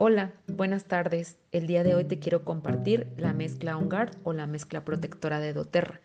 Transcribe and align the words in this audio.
Hola, 0.00 0.32
buenas 0.46 0.84
tardes. 0.84 1.38
El 1.50 1.66
día 1.66 1.82
de 1.82 1.96
hoy 1.96 2.04
te 2.04 2.20
quiero 2.20 2.44
compartir 2.44 3.08
la 3.16 3.32
mezcla 3.32 3.76
On 3.76 3.88
Guard 3.88 4.12
o 4.22 4.32
la 4.32 4.46
mezcla 4.46 4.84
protectora 4.84 5.40
de 5.40 5.52
doTERRA. 5.52 6.00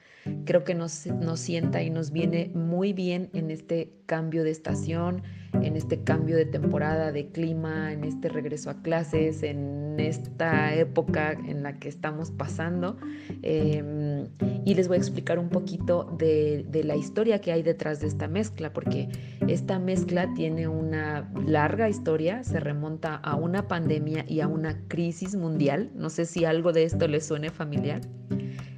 Creo 0.45 0.63
que 0.63 0.73
nos, 0.73 1.05
nos 1.05 1.39
sienta 1.39 1.83
y 1.83 1.91
nos 1.91 2.09
viene 2.09 2.49
muy 2.55 2.91
bien 2.91 3.29
en 3.33 3.51
este 3.51 3.93
cambio 4.07 4.43
de 4.43 4.49
estación, 4.49 5.21
en 5.63 5.75
este 5.75 6.03
cambio 6.03 6.35
de 6.35 6.45
temporada, 6.45 7.11
de 7.11 7.27
clima, 7.27 7.93
en 7.93 8.03
este 8.03 8.29
regreso 8.29 8.69
a 8.69 8.81
clases, 8.81 9.43
en 9.43 9.99
esta 9.99 10.73
época 10.75 11.31
en 11.31 11.63
la 11.63 11.79
que 11.79 11.89
estamos 11.89 12.31
pasando. 12.31 12.97
Em, 13.41 14.27
y 14.65 14.75
les 14.75 14.87
voy 14.87 14.95
a 14.95 14.99
explicar 14.99 15.39
un 15.39 15.49
poquito 15.49 16.15
de, 16.17 16.65
de, 16.69 16.83
la 16.83 16.95
historia 16.95 17.39
que 17.41 17.51
hay 17.51 17.63
detrás 17.63 17.99
de 17.99 18.07
esta 18.07 18.27
mezcla, 18.27 18.73
porque 18.73 19.09
esta 19.47 19.79
mezcla 19.79 20.33
tiene 20.33 20.67
una 20.67 21.31
larga 21.45 21.89
historia, 21.89 22.43
se 22.43 22.59
remonta 22.59 23.15
a 23.15 23.35
una 23.35 23.67
pandemia 23.67 24.25
y 24.27 24.41
a 24.41 24.47
una 24.47 24.79
crisis 24.87 25.35
mundial. 25.35 25.91
No 25.95 26.09
sé 26.09 26.25
si 26.25 26.45
algo 26.45 26.73
de 26.73 26.83
esto 26.83 27.07
les 27.07 27.25
suene 27.25 27.49
familiar. 27.49 28.01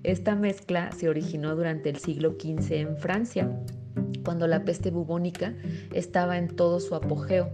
Esta 0.04 0.36
mezcla 0.36 0.92
se 0.92 1.10
originó 1.10 1.56
durante 1.56 1.90
el 1.90 1.98
siglo 1.98 2.36
XV 2.40 2.74
en 2.74 2.98
Francia, 2.98 3.50
cuando 4.26 4.48
la 4.48 4.66
peste 4.66 4.92
bubónica 4.92 5.54
estaba 5.94 6.38
en 6.38 6.54
todo 6.54 6.82
su 6.82 6.96
apogeo. 6.96 7.54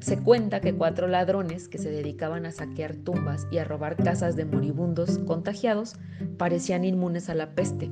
Se 0.00 0.18
cuenta 0.18 0.60
que 0.60 0.74
cuatro 0.74 1.06
ladrones 1.06 1.68
que 1.68 1.78
se 1.78 1.92
dedicaban 1.92 2.44
a 2.44 2.50
saquear 2.50 2.96
tumbas 2.96 3.46
y 3.52 3.58
a 3.58 3.64
robar 3.64 3.94
casas 3.94 4.34
de 4.34 4.44
moribundos 4.44 5.18
contagiados 5.18 5.94
parecían 6.38 6.84
inmunes 6.84 7.28
a 7.28 7.36
la 7.36 7.54
peste. 7.54 7.88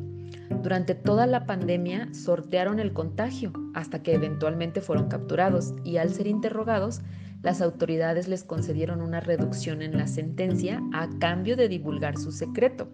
Durante 0.63 0.97
toda 0.97 1.29
la 1.29 1.47
pandemia 1.47 2.09
sortearon 2.13 2.81
el 2.81 2.93
contagio 2.93 3.53
hasta 3.75 4.03
que 4.03 4.15
eventualmente 4.15 4.81
fueron 4.81 5.09
capturados 5.09 5.75
y 5.85 5.99
al 5.99 6.11
ser 6.11 6.27
interrogados, 6.27 7.01
las 7.43 7.63
autoridades 7.63 8.29
les 8.29 8.45
concedieron 8.45 9.01
una 9.01 9.21
reducción 9.21 9.81
en 9.81 9.97
la 9.97 10.07
sentencia 10.07 10.83
a 10.93 11.09
cambio 11.21 11.57
de 11.57 11.69
divulgar 11.69 12.19
su 12.19 12.33
secreto. 12.33 12.89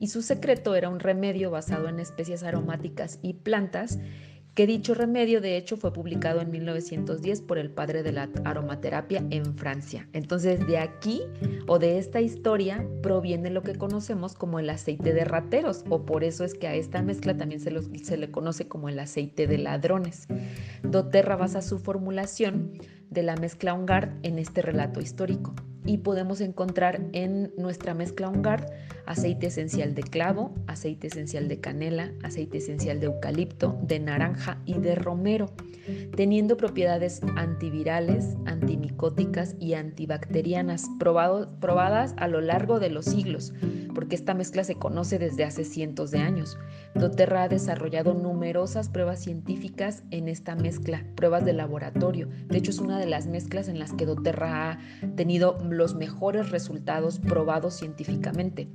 Y 0.00 0.08
su 0.08 0.22
secreto 0.22 0.74
era 0.74 0.88
un 0.88 0.98
remedio 0.98 1.50
basado 1.50 1.88
en 1.88 2.00
especies 2.00 2.42
aromáticas 2.42 3.18
y 3.22 3.34
plantas 3.34 3.98
que 4.56 4.66
dicho 4.66 4.94
remedio 4.94 5.42
de 5.42 5.58
hecho 5.58 5.76
fue 5.76 5.92
publicado 5.92 6.40
en 6.40 6.50
1910 6.50 7.42
por 7.42 7.58
el 7.58 7.70
padre 7.70 8.02
de 8.02 8.12
la 8.12 8.30
aromaterapia 8.44 9.22
en 9.28 9.54
Francia. 9.54 10.08
Entonces 10.14 10.66
de 10.66 10.78
aquí 10.78 11.20
o 11.66 11.78
de 11.78 11.98
esta 11.98 12.22
historia 12.22 12.82
proviene 13.02 13.50
lo 13.50 13.62
que 13.62 13.74
conocemos 13.74 14.32
como 14.32 14.58
el 14.58 14.70
aceite 14.70 15.12
de 15.12 15.26
rateros 15.26 15.84
o 15.90 16.06
por 16.06 16.24
eso 16.24 16.42
es 16.42 16.54
que 16.54 16.68
a 16.68 16.74
esta 16.74 17.02
mezcla 17.02 17.36
también 17.36 17.60
se, 17.60 17.70
se 18.02 18.16
le 18.16 18.30
conoce 18.30 18.66
como 18.66 18.88
el 18.88 18.98
aceite 18.98 19.46
de 19.46 19.58
ladrones. 19.58 20.26
doTERRA 20.82 21.36
basa 21.36 21.60
su 21.60 21.78
formulación 21.78 22.72
de 23.10 23.22
la 23.22 23.36
mezcla 23.36 23.74
OnGuard 23.74 24.08
en 24.22 24.38
este 24.38 24.62
relato 24.62 25.02
histórico 25.02 25.54
y 25.86 25.98
podemos 25.98 26.40
encontrar 26.40 27.00
en 27.12 27.52
nuestra 27.56 27.94
mezcla 27.94 28.28
OnGuard 28.28 28.66
aceite 29.06 29.46
esencial 29.46 29.94
de 29.94 30.02
clavo, 30.02 30.52
aceite 30.66 31.06
esencial 31.06 31.48
de 31.48 31.60
canela, 31.60 32.12
aceite 32.22 32.58
esencial 32.58 33.00
de 33.00 33.06
eucalipto, 33.06 33.78
de 33.82 34.00
naranja 34.00 34.58
y 34.66 34.74
de 34.74 34.96
romero, 34.96 35.52
teniendo 36.16 36.56
propiedades 36.56 37.20
antivirales, 37.36 38.36
antimicóticas 38.44 39.54
y 39.60 39.74
antibacterianas 39.74 40.86
probadas 40.98 42.14
a 42.16 42.28
lo 42.28 42.40
largo 42.40 42.80
de 42.80 42.90
los 42.90 43.06
siglos, 43.06 43.54
porque 43.96 44.14
esta 44.14 44.34
mezcla 44.34 44.62
se 44.62 44.74
conoce 44.74 45.18
desde 45.18 45.42
hace 45.42 45.64
cientos 45.64 46.10
de 46.10 46.18
años. 46.18 46.58
doTERRA 46.94 47.44
ha 47.44 47.48
desarrollado 47.48 48.12
numerosas 48.12 48.90
pruebas 48.90 49.20
científicas 49.20 50.02
en 50.10 50.28
esta 50.28 50.54
mezcla, 50.54 51.02
pruebas 51.14 51.46
de 51.46 51.54
laboratorio. 51.54 52.28
De 52.48 52.58
hecho, 52.58 52.72
es 52.72 52.78
una 52.78 52.98
de 52.98 53.06
las 53.06 53.26
mezclas 53.26 53.68
en 53.68 53.78
las 53.78 53.94
que 53.94 54.04
doTERRA 54.04 54.72
ha 54.72 54.78
tenido 55.16 55.56
los 55.70 55.94
mejores 55.94 56.50
resultados 56.50 57.20
probados 57.20 57.72
científicamente. 57.72 58.68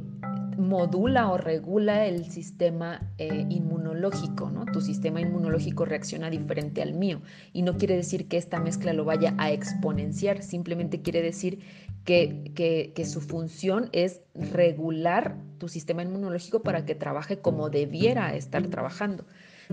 modula 0.58 1.30
o 1.30 1.38
regula 1.38 2.08
el 2.08 2.26
sistema 2.32 3.12
eh, 3.20 3.46
inmunológico, 3.48 4.50
¿no? 4.50 4.66
Tu 4.66 4.82
sistema 4.82 5.22
inmunológico 5.22 5.86
reacciona 5.86 6.32
diferente 6.32 6.82
al 6.82 6.94
mío 6.94 7.22
y 7.54 7.62
no 7.62 7.78
quiere 7.78 7.96
decir 7.96 8.28
que 8.28 8.38
esta 8.38 8.60
mezcla 8.60 8.92
lo 8.94 9.06
vaya 9.06 9.36
a 9.38 9.52
exponenciar, 9.52 10.42
simplemente 10.42 11.04
quiere 11.04 11.22
decir 11.22 11.60
que, 12.06 12.92
que 12.96 13.06
su 13.06 13.22
función 13.22 13.90
es 13.92 14.22
regular 14.34 15.36
tu 15.60 15.68
sistema 15.68 16.02
inmunológico 16.02 16.62
para 16.62 16.86
que 16.86 16.96
trabaje 16.96 17.38
como 17.40 17.70
debiera 17.70 18.34
estar 18.34 18.66
trabajando. 18.68 19.26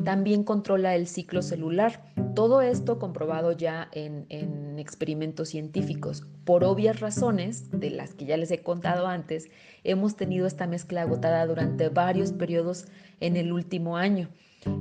También 0.02 0.42
controla 0.42 0.94
el 0.96 1.06
ciclo 1.06 1.42
celular. 1.42 2.02
Todo 2.34 2.62
esto 2.62 2.98
comprobado 2.98 3.52
ya 3.52 3.88
en, 3.92 4.78
experimentos 4.78 5.50
científicos. 5.50 6.26
Por 6.44 6.64
obvias 6.64 7.00
razones, 7.00 7.70
de 7.70 7.90
las 7.90 8.14
que 8.14 8.24
ya 8.24 8.36
les 8.36 8.50
he 8.50 8.62
contado 8.62 9.06
antes, 9.06 9.48
hemos 9.84 10.16
tenido 10.16 10.46
esta 10.46 10.66
mezcla 10.66 11.02
agotada 11.02 11.46
durante 11.46 11.88
varios 11.88 12.32
periodos 12.32 12.86
en 13.20 13.36
el 13.36 13.52
último 13.52 13.96
año. 13.96 14.28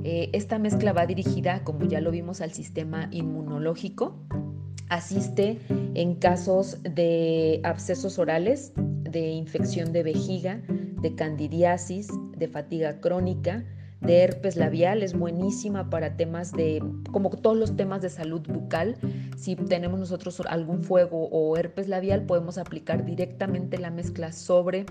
Eh, 0.02 0.30
esta 0.32 0.58
mezcla 0.58 0.92
va 0.92 1.06
dirigida, 1.06 1.62
como 1.62 1.84
ya 1.84 2.00
lo 2.00 2.10
vimos, 2.10 2.40
al 2.40 2.52
sistema 2.52 3.08
inmunológico. 3.12 4.16
Asiste 4.88 5.58
en 5.94 6.16
casos 6.16 6.82
de 6.82 7.60
abscesos 7.62 8.18
orales, 8.18 8.72
de 8.76 9.30
infección 9.30 9.92
de 9.92 10.02
vejiga, 10.02 10.60
de 11.00 11.14
candidiasis, 11.14 12.08
de 12.36 12.48
fatiga 12.48 13.00
crónica, 13.00 13.64
de 14.04 14.18
herpes 14.18 14.56
labial, 14.56 15.02
es 15.02 15.14
buenísima 15.14 15.88
para 15.88 16.16
temas 16.16 16.52
de, 16.52 16.82
como 17.10 17.30
todos 17.30 17.56
los 17.56 17.76
temas 17.76 18.02
de 18.02 18.10
salud 18.10 18.42
bucal. 18.46 18.96
Si 19.36 19.56
tenemos 19.56 19.98
nosotros 19.98 20.40
algún 20.46 20.82
fuego 20.82 21.28
o 21.30 21.56
herpes 21.56 21.88
labial, 21.88 22.26
podemos 22.26 22.58
aplicar 22.58 23.04
directamente 23.04 23.78
la 23.78 23.90
mezcla 23.90 24.32
sobre 24.32 24.86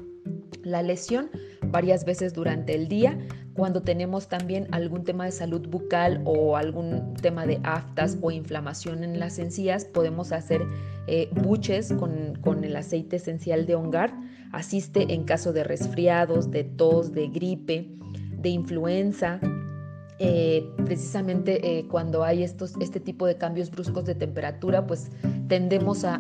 la 0.64 0.82
lesión 0.82 1.30
varias 1.68 2.06
veces 2.06 2.34
durante 2.34 2.74
el 2.74 2.88
día. 2.88 3.18
Cuando 3.54 3.84
tenemos 3.84 4.30
también 4.30 4.68
algún 4.72 5.04
tema 5.04 5.26
de 5.26 5.32
salud 5.32 5.68
bucal 5.68 6.22
o 6.26 6.58
algún 6.58 7.14
tema 7.22 7.46
de 7.46 7.60
aftas 7.64 8.18
o 8.22 8.32
inflamación 8.32 9.04
en 9.04 9.20
las 9.20 9.38
encías, 9.38 9.86
podemos 9.86 10.32
hacer 10.32 10.64
eh, 11.06 11.30
buches 11.36 11.94
con, 11.94 12.36
con, 12.42 12.64
el 12.64 12.76
aceite 12.76 13.18
esencial 13.18 13.68
de 13.68 13.76
Ongar. 13.76 14.12
Asiste 14.52 15.14
en 15.14 15.24
caso 15.24 15.54
de 15.54 15.64
resfriados, 15.64 16.50
de 16.50 16.64
tos, 16.64 17.12
de 17.12 17.28
gripe 17.28 17.92
de 18.44 18.50
influenza, 18.50 19.40
eh, 20.20 20.70
precisamente 20.86 21.80
eh, 21.80 21.88
cuando 21.88 22.24
hay 22.24 22.44
estos, 22.44 22.74
este 22.80 23.00
tipo 23.00 23.26
de 23.26 23.38
cambios 23.38 23.72
bruscos 23.72 24.06
de 24.06 24.14
temperatura, 24.14 24.86
pues 24.86 25.10
tendemos 25.48 26.04
a, 26.06 26.20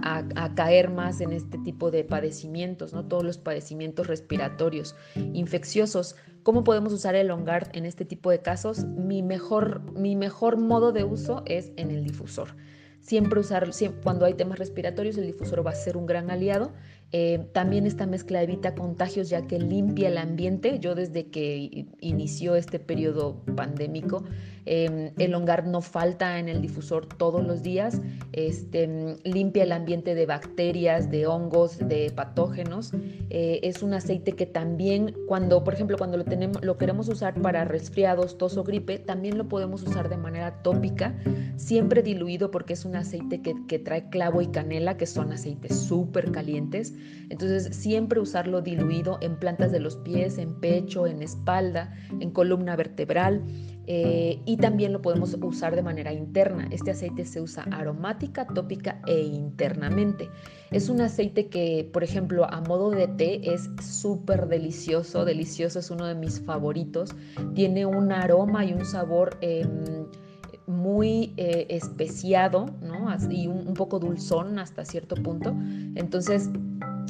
caer 0.56 0.90
más 0.90 1.22
en 1.22 1.32
este 1.32 1.58
tipo 1.60 1.92
de 1.92 2.04
padecimientos, 2.04 2.94
¿no? 2.94 3.06
Todos 3.06 3.24
los 3.24 3.38
padecimientos 3.38 4.08
respiratorios, 4.08 4.96
infecciosos. 5.16 6.16
¿Cómo 6.42 6.64
podemos 6.64 6.92
usar 6.92 7.16
el 7.16 7.30
OnGuard 7.30 7.70
en 7.74 7.86
este 7.86 8.04
tipo 8.04 8.32
de 8.32 8.42
casos? 8.42 8.84
Mi 8.86 9.22
mejor, 9.22 9.82
mi 9.94 10.16
mejor 10.16 10.58
modo 10.58 10.92
de 10.92 11.04
uso 11.04 11.44
es 11.46 11.72
en 11.78 11.92
el 11.92 12.04
difusor. 12.04 12.56
Siempre 13.00 13.42
usar, 13.42 13.70
cuando 14.02 14.26
hay 14.26 14.34
temas 14.34 14.60
respiratorios, 14.60 15.18
el 15.18 15.28
difusor 15.28 15.66
va 15.66 15.72
a 15.72 15.76
ser 15.76 15.98
un 15.98 16.06
gran 16.06 16.32
aliado 16.32 16.72
eh, 17.16 17.46
también 17.52 17.86
esta 17.86 18.08
mezcla 18.08 18.42
evita 18.42 18.74
contagios 18.74 19.30
ya 19.30 19.46
que 19.46 19.60
limpia 19.60 20.08
el 20.08 20.18
ambiente. 20.18 20.80
Yo 20.80 20.96
desde 20.96 21.28
que 21.28 21.86
inició 22.00 22.56
este 22.56 22.80
periodo 22.80 23.36
pandémico, 23.56 24.24
em, 24.66 25.12
el 25.20 25.36
hongar 25.36 25.68
no 25.68 25.82
falta 25.82 26.40
en 26.40 26.50
el 26.50 26.60
difusor 26.60 27.06
todos 27.06 27.46
los 27.46 27.62
días. 27.62 28.02
Este, 28.32 29.20
limpia 29.26 29.62
el 29.62 29.74
ambiente 29.74 30.16
de 30.16 30.26
bacterias, 30.26 31.12
de 31.12 31.28
hongos, 31.28 31.78
de 31.78 32.12
patógenos. 32.16 32.92
Eh, 33.30 33.60
es 33.62 33.84
un 33.84 33.94
aceite 33.94 34.32
que 34.32 34.48
también 34.48 35.14
cuando, 35.28 35.64
por 35.64 35.76
ejemplo, 35.76 36.00
cuando 36.00 36.18
lo, 36.18 36.24
tenemos, 36.24 36.66
lo 36.66 36.80
queremos 36.80 37.10
usar 37.10 37.40
para 37.40 37.64
resfriados, 37.64 38.40
tos 38.40 38.58
o 38.58 38.64
gripe, 38.64 38.98
también 38.98 39.38
lo 39.38 39.48
podemos 39.48 39.84
usar 39.84 40.10
de 40.10 40.18
manera 40.18 40.64
tópica, 40.64 41.14
siempre 41.58 42.02
diluido 42.02 42.50
porque 42.50 42.74
es 42.74 42.86
un 42.86 42.96
aceite 42.96 43.44
que, 43.44 43.54
que 43.68 43.78
trae 43.78 44.10
clavo 44.10 44.42
y 44.42 44.48
canela, 44.48 44.98
que 44.98 45.06
son 45.06 45.32
aceites 45.32 45.78
súper 45.78 46.32
calientes. 46.32 46.96
Entonces, 47.30 47.76
siempre 47.76 48.20
usarlo 48.20 48.62
diluido 48.62 49.18
en 49.22 49.38
plantas 49.38 49.72
de 49.72 49.80
los 49.80 49.98
pies, 49.98 50.38
en 50.38 50.60
pecho, 50.60 51.08
en 51.08 51.22
espalda, 51.22 51.94
en 52.20 52.32
columna 52.32 52.76
vertebral. 52.76 53.44
Eh, 53.86 54.40
y 54.46 54.58
también 54.58 54.94
lo 54.94 55.02
podemos 55.02 55.36
usar 55.42 55.76
de 55.76 55.84
manera 55.84 56.14
interna. 56.14 56.68
Este 56.72 56.92
aceite 56.92 57.26
se 57.26 57.42
usa 57.42 57.64
aromática, 57.72 58.48
tópica 58.48 59.02
e 59.08 59.20
internamente. 59.22 60.30
Es 60.72 60.90
un 60.90 61.02
aceite 61.02 61.48
que, 61.48 61.90
por 61.92 62.04
ejemplo, 62.04 62.46
a 62.46 62.62
modo 62.62 62.92
de 62.92 63.08
té 63.08 63.54
es 63.54 63.70
súper 63.82 64.48
delicioso. 64.48 65.26
Delicioso 65.26 65.80
es 65.80 65.92
uno 65.92 66.06
de 66.06 66.16
mis 66.16 66.40
favoritos. 66.42 67.14
Tiene 67.56 67.86
un 67.86 68.12
aroma 68.12 68.66
y 68.66 68.74
un 68.74 68.86
sabor... 68.86 69.38
Em, 69.42 70.06
muy 70.66 71.34
eh, 71.38 71.68
especiado, 71.70 72.68
¿no? 72.82 73.08
Y 73.30 73.48
un, 73.48 73.74
poco 73.74 74.00
dulzón 74.00 74.60
hasta 74.60 74.86
cierto 74.86 75.16
punto. 75.16 75.56
Entonces, 75.96 76.50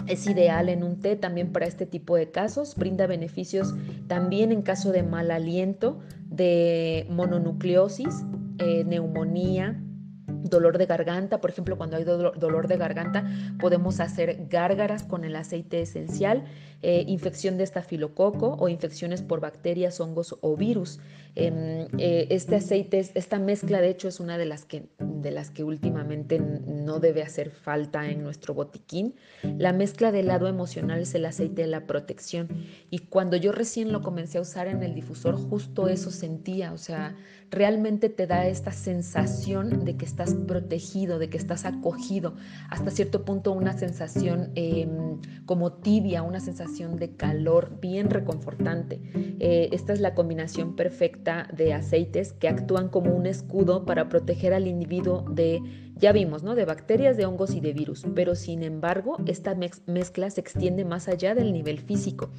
es 0.07 0.27
ideal 0.27 0.69
en 0.69 0.83
un 0.83 0.99
té 0.99 1.15
también 1.15 1.51
para 1.51 1.65
este 1.65 1.85
tipo 1.85 2.15
de 2.15 2.31
casos. 2.31 2.75
Brinda 2.75 3.07
beneficios 3.07 3.73
también 4.07 4.51
en 4.51 4.61
caso 4.61 4.91
de 4.91 5.03
mal 5.03 5.31
aliento, 5.31 5.99
de 6.29 7.05
mononucleosis, 7.09 8.23
eh, 8.59 8.83
neumonía, 8.85 9.79
dolor 10.27 10.77
de 10.77 10.85
garganta, 10.85 11.41
por 11.41 11.49
ejemplo, 11.49 11.77
cuando 11.77 11.97
hay 11.97 12.03
dolor 12.03 12.67
de 12.67 12.77
garganta, 12.77 13.25
podemos 13.59 13.99
hacer 13.99 14.47
gárgaras 14.49 15.03
con 15.03 15.23
el 15.23 15.35
aceite 15.35 15.81
esencial, 15.81 16.43
eh, 16.81 17.05
infección 17.07 17.57
de 17.57 17.63
estafilococo 17.63 18.55
o 18.59 18.69
infecciones 18.69 19.21
por 19.21 19.39
bacterias, 19.39 19.99
hongos 19.99 20.37
o 20.41 20.55
virus. 20.55 20.99
Em, 21.35 21.87
eh, 21.97 22.27
este 22.29 22.57
aceite, 22.57 22.99
esta 22.99 23.39
mezcla, 23.39 23.81
de 23.81 23.89
hecho, 23.89 24.07
es 24.07 24.19
una 24.19 24.37
de 24.37 24.45
las 24.45 24.65
que 24.65 24.89
de 25.23 25.31
las 25.31 25.49
que 25.49 25.63
últimamente 25.63 26.39
no 26.39 26.99
debe 26.99 27.23
hacer 27.23 27.49
falta 27.49 28.09
en 28.09 28.21
nuestro 28.21 28.53
botiquín. 28.53 29.15
La 29.41 29.73
mezcla 29.73 30.11
del 30.11 30.27
lado 30.27 30.47
emocional 30.47 30.99
es 30.99 31.15
el 31.15 31.25
aceite 31.25 31.63
de 31.63 31.67
la 31.67 31.87
protección 31.87 32.49
y 32.89 32.99
cuando 32.99 33.37
yo 33.37 33.51
recién 33.51 33.91
lo 33.91 34.01
comencé 34.01 34.37
a 34.37 34.41
usar 34.41 34.67
en 34.67 34.83
el 34.83 34.93
difusor, 34.93 35.35
justo 35.35 35.87
eso 35.87 36.11
sentía, 36.11 36.73
o 36.73 36.77
sea, 36.77 37.15
realmente 37.53 38.09
te 38.09 38.25
da 38.25 38.47
esta 38.47 38.71
sensación 38.71 39.85
de 39.85 39.95
que 39.95 40.05
estás 40.05 40.33
protegido, 40.33 41.19
de 41.19 41.29
que 41.29 41.37
estás 41.37 41.65
acogido, 41.65 42.35
hasta 42.69 42.91
cierto 42.91 43.25
punto 43.25 43.51
una 43.51 43.77
sensación 43.77 44.51
em, 44.55 45.19
como 45.45 45.73
tibia, 45.73 46.23
una 46.23 46.39
sensación 46.39 46.97
de 46.97 47.15
calor 47.15 47.79
bien 47.79 48.09
reconfortante. 48.09 48.99
Eh, 49.39 49.69
esta 49.71 49.93
es 49.93 50.01
la 50.01 50.15
combinación 50.15 50.75
perfecta 50.75 51.47
de 51.55 51.73
aceites 51.73 52.33
que 52.33 52.47
actúan 52.47 52.89
como 52.89 53.15
un 53.15 53.27
escudo 53.27 53.85
para 53.85 54.09
proteger 54.09 54.53
al 54.53 54.67
individuo 54.67 55.12
de 55.21 55.61
ya 55.95 56.11
vimos, 56.11 56.43
¿no? 56.43 56.55
De 56.55 56.65
bacterias, 56.65 57.17
de 57.17 57.25
hongos 57.25 57.53
y 57.53 57.59
de 57.59 57.73
virus, 57.73 58.05
pero 58.15 58.35
sin 58.35 58.63
embargo, 58.63 59.17
esta 59.25 59.55
mezcla 59.55 60.29
se 60.29 60.41
extiende 60.41 60.85
más 60.85 61.07
allá 61.07 61.35
del 61.35 61.53
nivel 61.53 61.79
físico, 61.79 62.31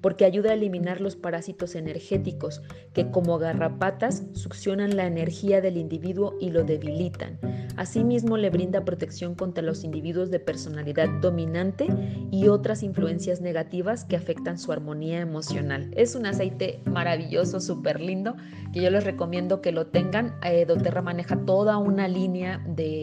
porque 0.00 0.24
ayuda 0.24 0.50
a 0.50 0.54
eliminar 0.54 1.00
los 1.00 1.16
parásitos 1.16 1.74
energéticos 1.74 2.62
que 2.92 3.10
como 3.10 3.38
garrapatas 3.38 4.24
succionan 4.32 4.96
la 4.96 5.06
energía 5.06 5.60
del 5.60 5.76
individuo 5.76 6.34
y 6.40 6.50
lo 6.50 6.64
debilitan. 6.64 7.38
Asimismo, 7.76 8.36
le 8.36 8.50
brinda 8.50 8.84
protección 8.84 9.34
contra 9.34 9.62
los 9.62 9.84
individuos 9.84 10.30
de 10.30 10.40
personalidad 10.40 11.08
dominante 11.20 11.86
y 12.30 12.48
otras 12.48 12.82
influencias 12.82 13.40
negativas 13.40 14.04
que 14.04 14.16
afectan 14.16 14.58
su 14.58 14.72
armonía 14.72 15.20
emocional. 15.20 15.90
Es 15.96 16.14
un 16.14 16.26
aceite 16.26 16.80
maravilloso, 16.84 17.60
súper 17.60 18.00
lindo, 18.00 18.34
que 18.72 18.82
yo 18.82 18.90
les 18.90 19.04
recomiendo 19.04 19.60
que 19.62 19.72
lo 19.72 19.86
tengan. 19.86 20.34
Eh, 20.42 20.66
doTERRA 20.66 21.02
maneja 21.02 21.36
toda 21.46 21.78
una 21.78 22.08
línea 22.08 22.58
de 22.66 22.97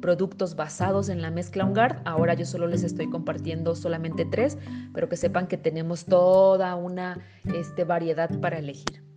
productos 0.00 0.56
basados 0.56 1.08
en 1.08 1.22
la 1.22 1.30
mezcla 1.30 1.64
Ungard. 1.64 1.98
Ahora 2.04 2.34
yo 2.34 2.46
solo 2.46 2.66
les 2.66 2.82
estoy 2.82 3.08
compartiendo 3.10 3.74
solamente 3.74 4.24
tres, 4.24 4.58
pero 4.94 5.08
que 5.08 5.16
sepan 5.16 5.46
que 5.46 5.56
tenemos 5.56 6.04
toda 6.04 6.74
una 6.76 7.18
este, 7.44 7.84
variedad 7.84 8.30
para 8.40 8.58
elegir. 8.58 9.09